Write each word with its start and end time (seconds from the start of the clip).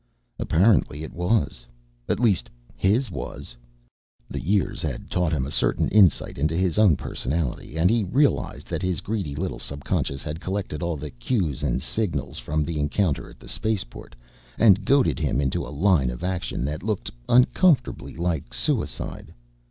Apparently 0.39 1.03
it 1.03 1.13
was. 1.13 1.67
At 2.09 2.19
least 2.19 2.49
his 2.75 3.11
was. 3.11 3.55
The 4.27 4.39
years 4.39 4.81
had 4.81 5.11
taught 5.11 5.31
him 5.31 5.45
a 5.45 5.51
certain 5.51 5.89
insight 5.89 6.39
into 6.39 6.57
his 6.57 6.79
own 6.79 6.95
personality 6.95 7.77
and 7.77 7.87
he 7.87 8.03
realized 8.05 8.65
that 8.69 8.81
his 8.81 9.01
greedy 9.01 9.35
little 9.35 9.59
subconscious 9.59 10.23
had 10.23 10.39
collected 10.41 10.81
all 10.81 10.97
the 10.97 11.11
cues 11.11 11.61
and 11.61 11.83
signals 11.83 12.39
from 12.39 12.63
the 12.63 12.79
encounter 12.79 13.29
at 13.29 13.39
the 13.39 13.47
spaceport 13.47 14.15
and 14.57 14.85
goaded 14.85 15.19
him 15.19 15.39
into 15.39 15.63
a 15.63 15.69
line 15.69 16.09
of 16.09 16.23
action 16.23 16.65
that 16.65 16.81
looked 16.81 17.11
uncomfortably 17.29 18.15
like 18.15 18.55
suicide. 18.55 19.31